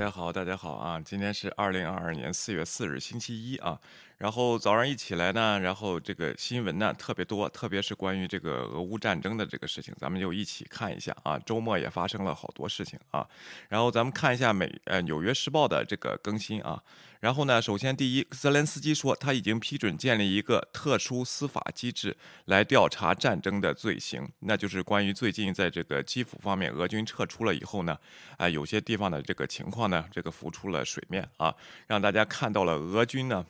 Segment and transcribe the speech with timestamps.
[0.00, 0.98] 大家好，大家好啊！
[0.98, 3.78] 今天是二零二二年四月四日，星期一啊。
[4.20, 11.38] 然后早上一起来呢，然后这个新闻呢特别多，特别是关于这个俄乌战争的这个事情，咱们就一起看一下啊。
[11.38, 13.26] 周末也发生了好多事情啊。
[13.70, 16.82] 然后咱们看一下美呃《纽约时报》的这个更新啊。
[17.20, 22.14] 然后呢，首先第一，泽连斯基说他已经批准建立一个特殊司法机制
[22.44, 27.96] 来调查战争的罪行，那就是关于最近在这个基辅方面俄军撤出了以后呢，
[28.36, 31.54] 啊有些地方的这个情况呢，这个浮出了水面啊，
[31.86, 33.46] 让大家看到了俄军呢。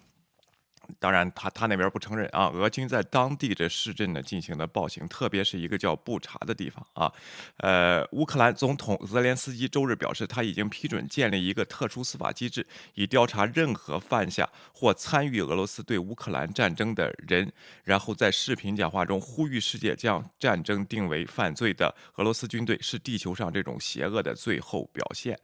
[0.98, 2.48] 当然，他他那边不承认啊。
[2.48, 7.12] 俄军在当地的市镇呢进行了暴行，特别是一个叫布查的地方啊。
[7.58, 17.52] 呃，乌克兰总统泽连斯基周日表示，他已经批准建立一个特殊司法机制，以调查任何犯下或参与俄罗斯对乌克兰战争的人。
[17.84, 25.38] 然后在视频讲话中呼吁世界将战争定为犯罪的俄罗斯军队是地球上这种邪恶的最后表现。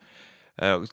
[0.56, 0.84] 呃。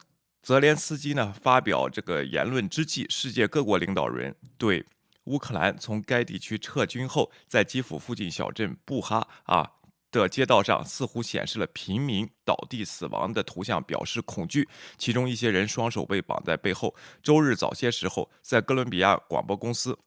[0.44, 4.86] 泽连斯基呢发表这个言论之际，世界各国领导人对
[5.24, 9.72] 乌克兰从该地区撤军后，在基辅附近小镇布哈啊
[10.12, 16.94] 的街道上似乎显示了平民倒地死亡的图像表示恐惧，其中一些人双手被绑在背后。
[17.22, 19.98] 周日早些时候，在哥伦比亚广播公司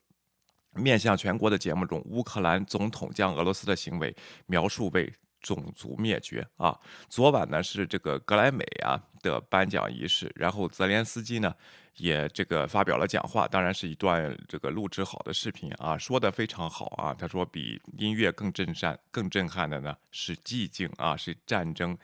[0.75, 5.11] 面向全国的节目中，乌克兰总统将俄罗斯的行为描述为。
[5.47, 6.77] 种族灭绝啊！
[7.09, 11.55] 昨晚呢是这个格莱美啊的颁奖仪式，然后泽连斯基呢
[11.99, 17.15] 也这个发表了讲话，当然是一段这个录制好的视频啊，说的非常好啊。
[17.15, 21.97] 他说比音乐更震撼、更震撼的呢是寂静啊，是战争。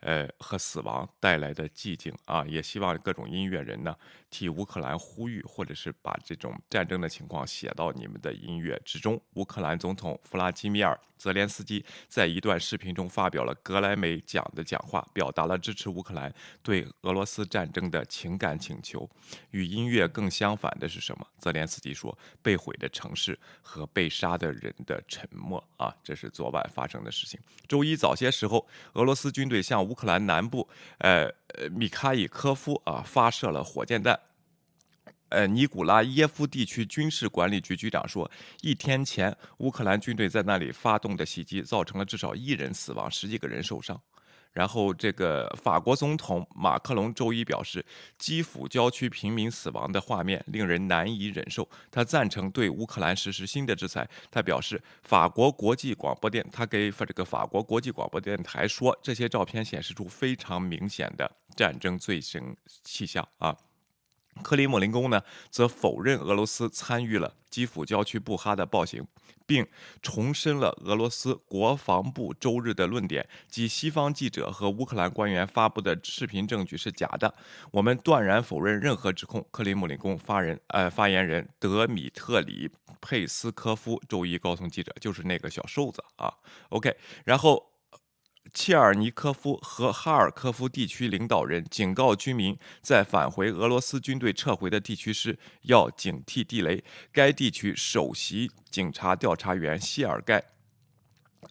[0.00, 3.96] 呃，和死亡带来的寂静啊，也希望各种音乐人呢
[4.30, 9.20] 替乌克兰呼吁，或者是把这种战争的情况写到你们的音乐之中。
[9.34, 16.32] 乌克兰总统弗拉基米尔·泽连斯基在一段视频中发表了格莱美奖的讲话，表达了支持乌克兰
[16.62, 19.08] 对俄罗斯战争的情感请求。
[19.50, 21.26] 与音乐更相反的是什么？
[21.38, 27.40] 泽连斯基说：“被毁的城市和被杀的人的沉默。”啊，这是昨晚发生的事情。
[27.66, 30.68] 周一早些时候，俄罗斯军队向乌克兰南部，
[30.98, 31.32] 呃，
[31.70, 34.18] 米卡伊科夫啊，发射了火箭弹。
[35.30, 38.30] 呃，尼古拉耶夫地区军事管理局局长说，
[38.62, 44.00] 一天前乌克兰军队在那里发动的袭击，造成了至少一人死亡，十几个人受伤。
[44.52, 47.84] 然后，这个法国总统马克龙周一表示，
[48.18, 51.68] 基辅郊区平民死亡的画面令人难以忍受。
[51.90, 54.08] 他赞成对乌克兰实施新的制裁。
[54.30, 63.56] 他表示，法国国际广播电他给这个法国国际广播电台说，这些照片显示出非常明显的战争罪行气象啊。
[64.42, 69.06] 克里姆林宫呢，则否认俄罗斯参与了基辅郊区布哈的暴行，
[69.48, 69.66] 并
[70.02, 77.34] 重申了俄罗斯国防部周日的论点，即西方记者和乌克兰官员发布的视频证据是假的。
[77.70, 79.44] 我们断然否认任何指控。
[79.50, 82.70] 克里姆林宫发人呃发言人德米特里
[83.00, 86.34] 佩斯科夫周一告诉记者，就是那个小瘦子啊。
[86.68, 86.94] OK，
[87.24, 87.72] 然后。
[88.54, 96.82] 切尔尼科夫和哈尔科夫地区领导人警告居民，在返回俄罗斯军队撤回的地区时要警惕地雷。
[97.12, 100.38] 该地区首席警察调查员谢尔盖·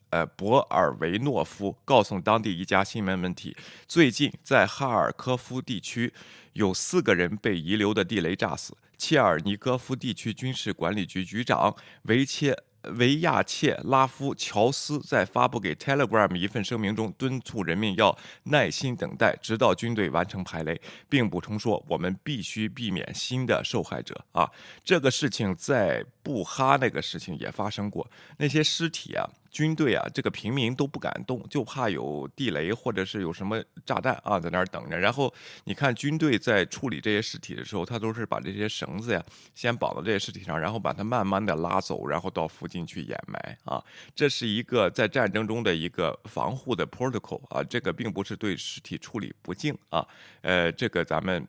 [0.09, 3.55] 呃博尔维诺夫告诉当地一家新闻媒体，
[3.87, 6.13] 最近在哈尔科夫地区
[6.53, 8.75] 有四个人被遗留的地雷炸死。
[8.97, 12.57] 切尔尼戈夫地区军事管理局局长维切。
[12.95, 24.49] 维亚切拉夫乔斯在发布给 Telegram 一份声明中，敦促人民要耐心等待，直到军队完成排雷，并补充说：“我们必须避免新的受害者。”啊，
[24.83, 29.29] 这个事情在布哈那个事情也发生过，那些尸体啊。
[29.57, 34.99] 军队啊，这个平民都不敢动，就怕有地雷或者是有什么炸弹啊，在那儿等着。
[34.99, 35.33] 然后
[35.63, 39.23] 你看军队在处理这些尸体的时候，他都是把这些绳子呀
[39.55, 43.83] 先绑到这些尸体上，然后把它慢慢的拉走，然后到附近去掩埋啊。
[44.13, 50.07] 这是一个在战争中的一个防护的 protocol 啊，这个并不是对尸体处理不敬啊。
[50.41, 51.47] 呃，这个咱们。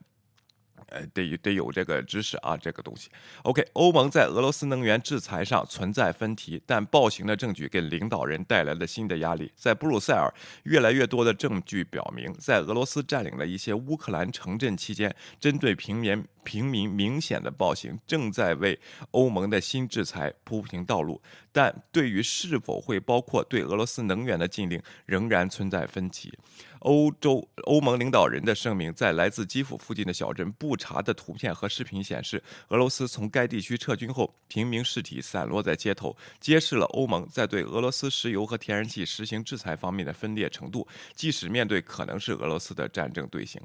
[0.91, 3.09] 呃，得得有这个知识啊，这个东西。
[3.43, 9.53] OK，欧盟在俄罗斯能源制裁上存在分歧，但暴行的证据给领导人带来了新的压力。
[9.55, 10.33] 在布鲁塞尔，
[10.65, 18.81] 越来越多的证据表明，在俄罗斯占领了一些乌克兰城镇期间，针对平民平民明显的暴行正在为
[19.11, 21.21] 欧盟的新制裁铺平道路。
[21.53, 26.33] 但对于是否会包括对俄罗斯能源的禁令，仍然存在分歧。
[26.79, 43.61] 欧洲欧盟领导人的声明，在来自基辅附近的小镇布查的图片和视频显示，俄罗斯从该地区撤军后，平民尸体散落在街头，揭示了欧盟在对俄罗斯石油和天然气实行制裁方面的分裂程度，即使面对可能是俄罗斯的战争队形。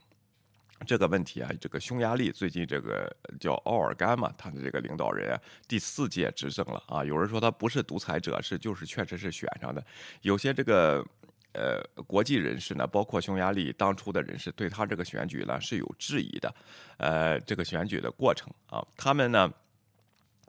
[0.85, 7.03] 这个问题啊，这个匈牙利最近这个叫奥尔甘嘛，他的这个领导人啊第四届执政了啊。
[7.03, 9.83] 有人说他不是独裁者，是就是确实是选上的。
[10.21, 11.05] 有些这个
[11.53, 16.55] 呃国际人士呢，包括匈牙利当初的人士，对他这个选举呢是有质疑的。
[16.97, 19.51] 呃，这个选举的过程啊，他们呢。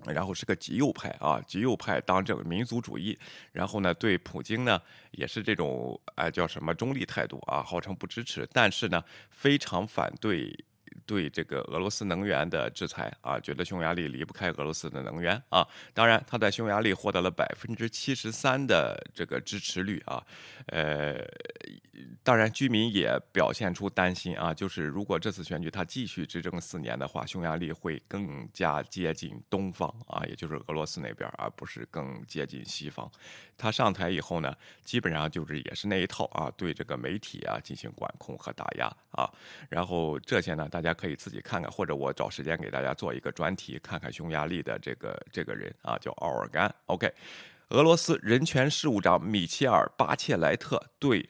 [0.07, 3.19] 然后是个极右派啊，极右派当政，民族主义。
[3.53, 4.81] 然后呢，对普京呢
[5.13, 10.57] 也是这种哎叫什么中立态度啊，号称不支持，但是呢非常反对。
[11.07, 15.67] 对这个俄罗斯能源的制裁啊，觉得匈牙利离不开俄罗斯的能源啊。
[15.93, 20.25] 当然，他在匈牙利获得了百分之七十三的这个支持率啊。
[20.67, 21.17] 呃，
[22.23, 33.11] 当然，居民也表现出担心啊，就是如果这次选举他继续执政四年的话，匈牙利会更加接近东方啊，也就是俄罗斯那边，而不是更接近西方。
[33.57, 34.53] 他上台以后呢，
[34.85, 39.31] 基本上就是也是那一套啊，对这个媒体啊进行管控和打压啊。
[39.69, 40.95] 然后这些呢，大家。
[40.95, 46.73] 可以自己看看，或者我找时间给大家做一个专题，看看匈牙利的这个这个人啊，叫奥尔干。
[46.87, 47.13] OK，
[47.71, 51.29] 俄罗斯人权事务长米切尔巴切莱特对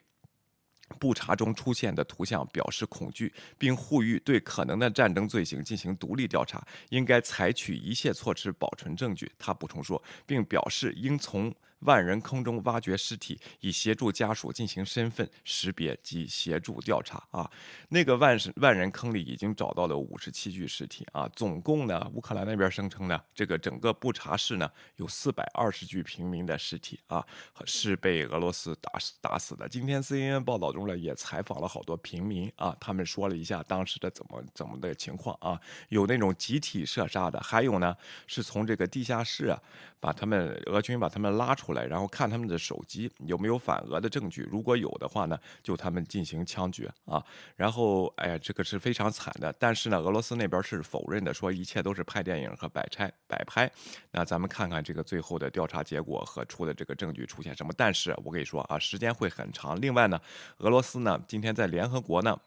[0.98, 9.30] 不查中出现的图像表示恐惧，并呼吁对可能的战争罪行进行独立调查，应该采取一切措施保存证据。
[9.38, 11.54] 他补充说，并表示应从。
[11.84, 17.50] 万人坑中挖掘尸体，以协助家属进行身份识别及协助调查啊。
[17.88, 21.28] 那个万是万人坑里已经找到了五十七具尸体啊。
[21.36, 27.24] 总共呢，乌克兰那边声称呢，这个整个布查市呢有四百二十具平民的尸体啊，
[27.64, 29.68] 是被俄罗斯打死打死的。
[29.68, 35.60] 今天 CNN 报道中呢也采访了好多平民啊，他们说了一下当时的怎么怎么的情况啊，
[35.90, 37.94] 有那种集体射杀的，还有呢
[38.26, 39.60] 是从这个地下室啊
[40.00, 41.73] 把他们俄军把他们拉出来。
[41.74, 47.22] 来，然后看他们的手机有没有反俄的证据，如果有的话呢，就他们进行枪决啊。
[47.54, 49.52] 然后，哎呀，这个是非常惨的。
[49.58, 53.70] 但是呢，俄罗斯那边是否认的，说一切都是拍电影和摆拆摆拍。
[54.10, 57.72] 那咱们看看这个最后的调查结果和出的这个证据出现什么。
[57.76, 59.78] 但是我跟你说啊，时间会很长。
[59.80, 60.18] 另外呢，
[60.58, 62.38] 俄罗斯呢今天在联合国呢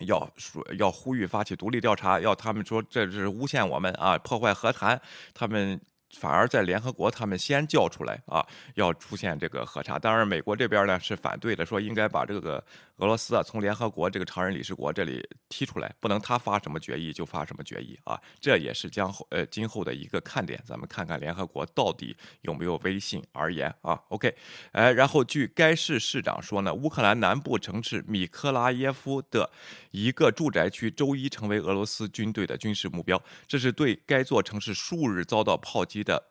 [0.00, 5.00] 要说要呼吁发起独立调查，要他们说这是诬陷我们啊，破坏和谈。
[5.34, 5.80] 他们。
[6.10, 9.98] 反而在联合国，他们先叫出来啊，要出现这个核查。
[9.98, 12.62] 当然，美国这边呢是反对的，说应该把这个。
[12.98, 20.58] 俄罗斯啊，从联合国这个常任理事国这里踢出来，不能他发什么决议就发什么决议啊，这也是将后呃今后的一个看点。
[20.64, 24.00] 咱们看看联合国到底有没有威信而言啊。
[24.08, 24.34] OK，
[24.72, 29.50] 哎，然后据该市市长说呢，乌克兰南部城市米科拉耶夫的
[29.90, 36.30] 一个住宅区周一成为俄罗斯军队的军事目标，这是对该座城市数日遭到炮击的。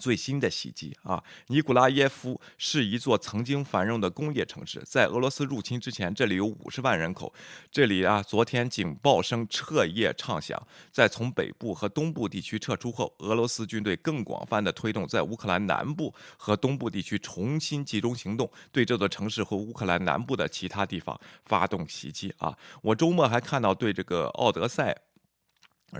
[0.00, 1.22] 最新的袭击啊！
[1.48, 7.30] 尼古拉耶夫是一座曾经繁荣的工业城市，在俄罗斯入侵之前，这里有五十万人口。
[7.70, 10.66] 这里啊，昨天警报声彻夜唱响。
[10.90, 22.56] 在从北部和东部地区撤出后，俄罗斯军队更广泛的推动在乌克兰南部和东部地区重新集中行动，对这座城市和乌克兰南部的其他地方发动袭击啊！
[22.80, 24.96] 我周末还看到对这个奥德赛。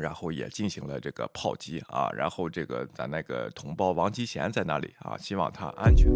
[0.00, 6.08] 然后也进行了这个炮击啊，然后这个咱那个同胞王吉贤在那里啊，希望他安全。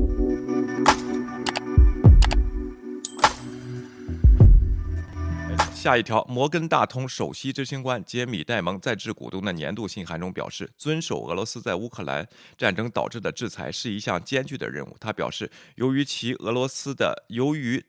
[5.75, 14.97] 下一条，摩根大通首席执行官杰米戴蒙在致股东的年度信函中表示，遵守俄罗斯在乌克兰战争导致的制裁是一项艰巨的任务。
[14.99, 17.85] 他表示，由于其俄罗斯的由于。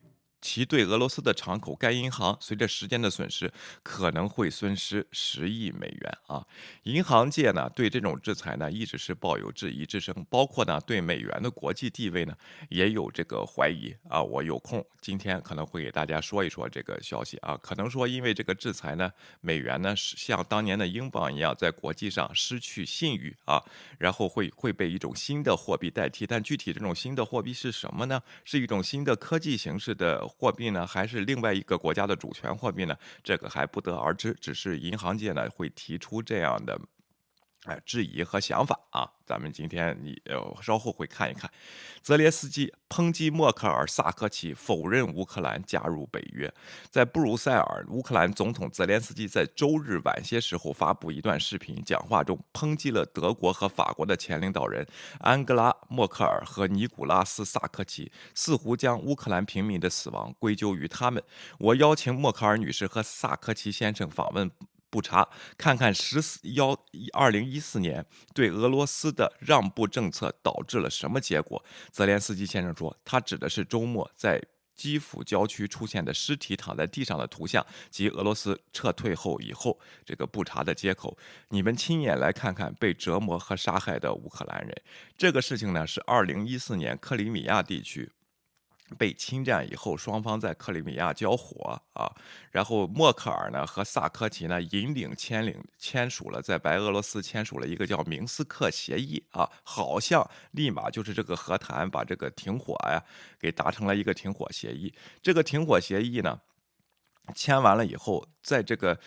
[0.49, 3.51] 其对俄罗斯的敞口，该银行随着时间的损失
[3.83, 6.47] 可能会损失十亿美元啊！
[6.83, 12.33] 银行界呢对这种制裁呢一直是抱有质疑之声，包括呢对美元的国际地位呢
[12.69, 14.23] 也有这个怀疑啊！
[14.23, 17.59] 我有空今天可能会给大家说一说这个消息啊！
[17.61, 19.11] 可能说因为这个制裁呢，
[19.41, 23.61] 美元呢是像当年的英镑一样在国际上失去信誉啊，
[23.97, 28.23] 然后会会被一种新的货币代替，但具体这种新的货币是什么呢？
[28.45, 30.25] 是一种新的科技形式的。
[30.37, 32.95] 货币呢，还是另外一个国家的主权货币呢？
[33.23, 34.33] 这个还不得而知。
[34.39, 36.79] 只是银行界呢会提出这样的。
[37.67, 41.51] 哎，质疑和想法啊，咱们今天你呃稍后会看一看。
[42.01, 46.51] 泽连斯基抨击默克尔、萨科齐，否认乌克兰加入北约。
[46.89, 54.87] 在布鲁塞尔，乌克兰总统泽连斯基在周日晚些时候发布一段视频讲话中，抨击了德国和法国的前领导人
[55.19, 61.21] 安格拉·默克尔和尼古拉斯·萨科齐，似乎将乌克兰平民的死亡归咎于他们。
[61.59, 64.49] 我邀请默克尔女士和萨科齐先生访问。
[64.89, 65.27] 不查
[65.57, 66.77] 看看十四幺
[67.13, 71.63] 二零一四年对俄罗斯的让步政策导致了什么结果？
[71.91, 74.41] 泽连斯基先生说，他指的是周末在
[74.75, 81.17] 基辅郊区出现的尸体躺在地上的图像及俄罗斯撤退后以后这个不查的接口，
[81.49, 84.81] 你们亲眼来看看被折磨和杀害的乌克兰人。
[85.17, 88.11] 这个事情呢，是二零一四年克里米亚地区。
[88.97, 92.11] 被侵占以后，双方在克里米亚交火啊，
[92.51, 103.03] 然后默克尔呢和萨科齐呢引领签领签署了在白俄罗斯签署了一个叫明斯克协议啊，好像立马就是这个和谈把这个停火呀
[103.39, 104.93] 给达成了一个停火协议。
[105.21, 106.39] 这个停火协议呢
[107.33, 108.99] 签完了以后，在这个。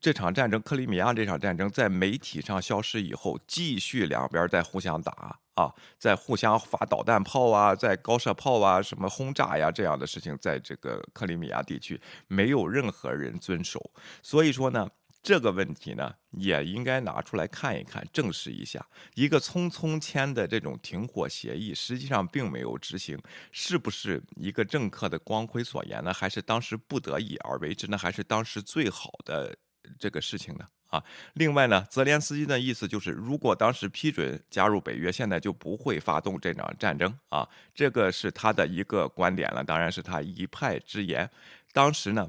[0.00, 13.90] 这场战争，克里米亚这场战争在媒体上消失以后，继续两边在互相打啊，在互相发导弹炮啊，在高射炮啊，什么轰炸呀这样的事情，在这个克里米亚地区没有任何人遵守。
[14.22, 14.88] 所以说呢，
[15.22, 23.20] 这个问题呢也应该拿出来看一看，证实一下，一个匆匆签的这种停火协议，实际上并没有执行，
[23.50, 26.14] 是不是一个政客的光辉所言呢？
[26.14, 27.98] 还是当时不得已而为之呢？
[27.98, 29.54] 还是当时最好的？
[29.98, 31.02] 这个事情呢，啊，
[31.34, 41.28] 另外呢，泽连斯基的意思就是，如果当时批准加入北约，现在就不会发动这场战争啊，这个是他的一个观点了，当然是他一派之言。
[41.72, 42.28] 当时呢，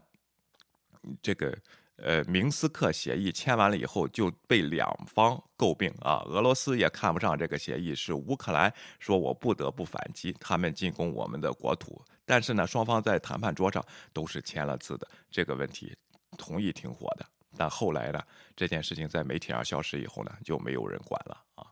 [1.21, 1.57] 这个
[1.97, 15.93] 呃明斯克协议签完了以后，就被两方诟病啊，俄罗斯也看不上这个协议，是乌克兰说我不得不反击，他们进攻我们的国土，但是呢，双方在谈判桌上都是签了字的，这个问题
[16.37, 17.25] 同意停火的。
[17.57, 18.21] 但后来呢，
[18.55, 21.67] 这件事情在媒体上消失以后呢，就没有人管了啊。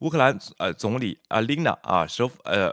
[0.00, 2.72] 乌克兰呃总理啊琳娜啊首呃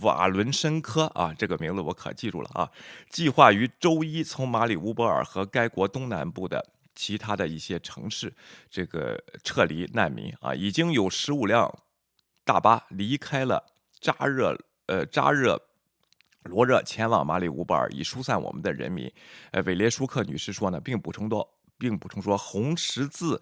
[0.00, 2.70] 瓦伦申科啊这个名字我可记住了啊，
[3.10, 6.64] 计划于周一从马里乌波尔和该国东南部的
[6.94, 8.34] 其他的一些城市
[8.70, 11.72] 这个撤离难民啊，已经有十五辆
[12.44, 13.64] 大巴离开了
[14.00, 15.60] 扎热呃扎热。
[16.44, 19.10] 罗热前往马里乌波尔以疏散我们的人民。
[19.52, 23.40] 呃，韦列舒克女士说呢，并补充到，并补充说，红十字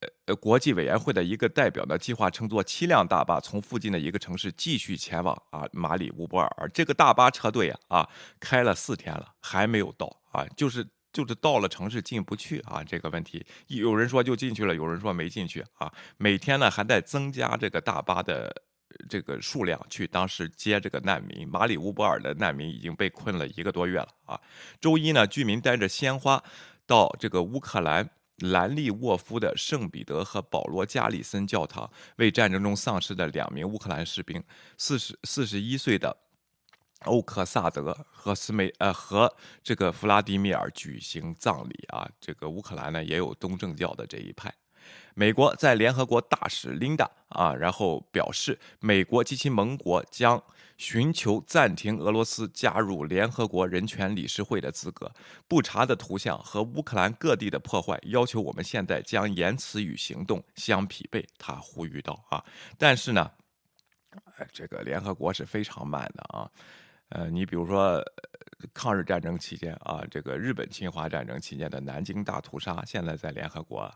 [0.00, 6.70] 呃呃国际委员会的一个代表呢，计划乘坐七辆大巴从附近的一个城市继续前往啊马里乌波尔。
[6.72, 12.84] 这个大巴车队啊啊开了四天了，还没有到啊，就是就是到了城市进不去啊。
[12.84, 15.92] 这个问题，有人说就进去了，有人说没进去啊。
[16.18, 18.62] 每天呢还在增加这个大巴的。
[19.08, 24.40] 这个数量去当时接这个难民，马里乌波尔的难民已经被困了一个多月了啊。
[24.80, 26.42] 周一呢，居民带着鲜花
[26.86, 28.08] 到这个乌克兰
[28.38, 34.42] 兰利沃夫的圣彼得和保罗加里森教堂，为战争中丧失的两名乌克兰士兵，
[34.76, 36.16] 四十四十一岁的
[37.04, 42.08] 欧克萨德和斯梅呃和这个弗拉迪米尔举行葬礼啊。
[42.20, 44.52] 这个乌克兰呢也有东正教的这一派。
[45.14, 50.42] 美国在联合国大使琳达啊，然后表示，美国及其盟国将
[50.76, 55.12] 寻求暂停俄罗斯加入联合国人权理事会的资格。
[55.46, 61.26] 布查的图像和乌克兰各地的破坏，要求我们现在将言辞与行动相匹配。
[61.38, 62.42] 他呼吁道啊，
[62.78, 63.30] 但是呢，
[64.52, 66.50] 这个联合国是非常慢的啊。
[67.10, 68.02] 呃，你比如说
[68.72, 73.92] 抗日战争期间啊，这个日本侵华战争期间的南京大屠杀，现在在联合国。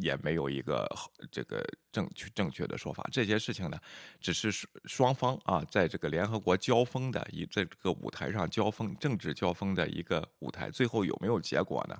[0.00, 0.88] 也没有一个
[1.30, 3.06] 这个正确正确的说法。
[3.12, 3.78] 这些事情呢，
[4.20, 4.50] 只是
[4.84, 10.70] 双方啊，在这个联合国交锋的一在这个舞台上交锋，政治交锋的一个舞台。
[10.70, 11.96] 最后有没有结果呢？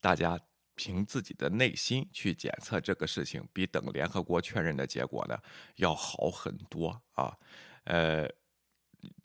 [0.00, 0.38] 大家
[0.74, 5.36] 凭自己的内心去检测这个事情，比等联合国确认的结果呢
[5.76, 7.36] 要好很多啊。
[7.84, 8.28] 呃，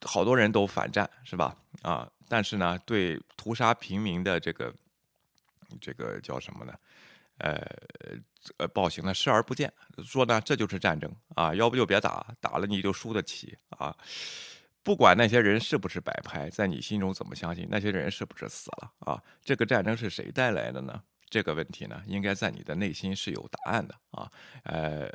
[0.01, 1.55] 好多人都反战是吧？
[1.83, 4.73] 啊，但是呢，对屠杀平民的这个
[5.79, 6.73] 这个叫什么呢？
[7.39, 7.61] 呃
[8.57, 9.71] 呃，暴行呢视而不见，
[10.03, 13.95] 说呢这就是战争啊，要不就别打，打了你就输得起啊。
[14.83, 19.21] 不管那些人是不是摆拍，在你心中怎么相信，那些人是不是死了啊？
[19.43, 21.03] 这个战争是谁带来的呢？
[21.29, 24.31] 这个问题呢，应该在你的内心是有答案的啊。
[24.63, 25.09] 呃，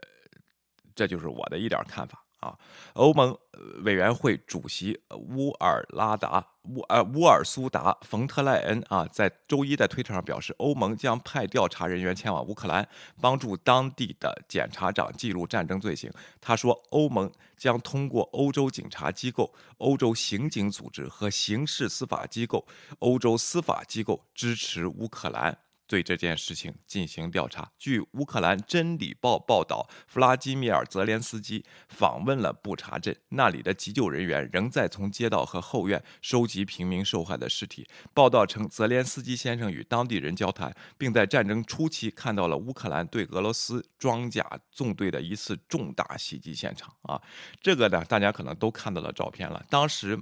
[0.94, 2.22] 这就是我的一点看法。
[2.42, 2.58] 啊，
[2.94, 3.36] 欧盟
[3.84, 12.86] 委员会主席乌尔拉达乌呃乌尔苏达冯特莱恩啊，在周一在推特上表示，欧盟将派调查人员前往乌克兰，
[13.20, 16.10] 帮助当地的检察长记录战争罪行。
[16.40, 22.66] 他说，欧盟将通过欧洲警察机构、欧洲刑警组织和刑事司法机构、
[22.98, 25.56] 欧洲司法机构支持乌克兰。
[25.86, 27.70] 对这件事情进行调查。
[27.78, 37.86] 据乌克兰《真理报》报道，弗拉基米尔·泽连斯基访问了布查镇，那里的急救人员仍在从街道和后院收集平民受害的尸体。
[38.14, 46.94] 报道称，泽连斯基先生与当地人交谈，并在战争初期看到了乌克兰对俄罗斯装甲纵队的一次重大袭击现场。
[47.02, 47.20] 啊，
[47.60, 49.64] 这个呢，大家可能都看到了照片了。
[49.68, 50.18] 当时。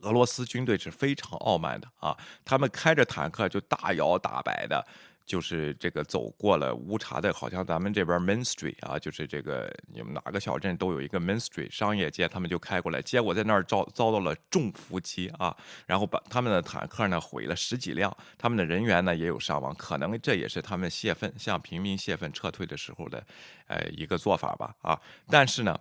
[0.00, 4.84] 俄罗斯军队是非常傲慢的啊，他们开着坦克就大摇大摆的。
[5.24, 15.56] 就是这个走过了乌查的，好像咱们这边 Main Street 啊，就是这个你们哪个小镇都有一个 Main Street 商业街，他们就开过来，结果在那儿遭遭到了重伏击啊，
[15.86, 23.24] 然后把他们的坦克呢毁了十几辆，他们的人员呢也有伤亡，可能这也是他们泄愤向平民泄愤撤退的时候的
[23.68, 25.78] 呃一个做法吧啊，但是呢，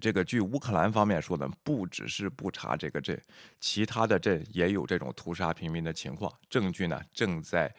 [0.00, 3.20] 这个据乌克兰方面说呢，不只是布查这个镇，
[3.60, 7.74] 其他的镇也有这种屠杀平民的情况，证据呢正在。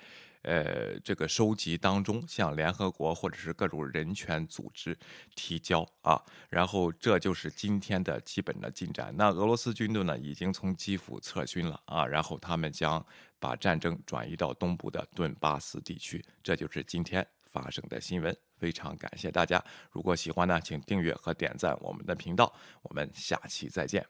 [0.46, 4.94] 呃，这个收集当中，向联合国或者是各种人权组织
[5.36, 9.16] 提交啊，然后这就是今天的基本的进展。
[9.16, 13.02] 那俄罗斯军队呢，已经从基辅撤军了啊，然后他们将
[13.40, 16.22] 把战争转移到东部的顿巴斯地区。
[16.44, 18.36] 这就是今天发生的新闻。
[18.64, 22.54] 非常感谢大家，如果喜欢呢，请订阅和点赞我们的频道。
[22.82, 24.02] 我们下期再见，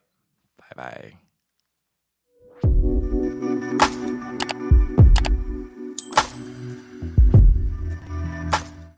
[0.56, 1.23] 拜拜。